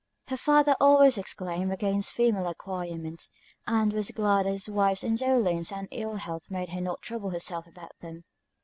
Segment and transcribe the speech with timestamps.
[0.29, 3.29] Her father always exclaimed against female acquirements,
[3.67, 7.67] and was glad that his wife's indolence and ill health made her not trouble herself
[7.67, 8.23] about them.